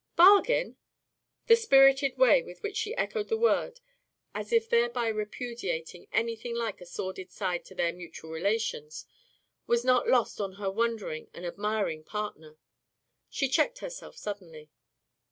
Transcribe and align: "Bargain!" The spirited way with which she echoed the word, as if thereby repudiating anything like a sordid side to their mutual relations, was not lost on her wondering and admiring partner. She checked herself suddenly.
"Bargain!" 0.15 0.77
The 1.45 1.55
spirited 1.55 2.17
way 2.17 2.41
with 2.41 2.63
which 2.63 2.75
she 2.75 2.95
echoed 2.97 3.27
the 3.29 3.37
word, 3.37 3.81
as 4.33 4.51
if 4.51 4.67
thereby 4.67 5.07
repudiating 5.09 6.07
anything 6.11 6.55
like 6.55 6.81
a 6.81 6.87
sordid 6.87 7.31
side 7.31 7.63
to 7.65 7.75
their 7.75 7.93
mutual 7.93 8.31
relations, 8.31 9.05
was 9.67 9.85
not 9.85 10.07
lost 10.09 10.41
on 10.41 10.53
her 10.53 10.71
wondering 10.71 11.29
and 11.35 11.45
admiring 11.45 12.03
partner. 12.03 12.57
She 13.29 13.47
checked 13.47 13.77
herself 13.77 14.17
suddenly. 14.17 14.71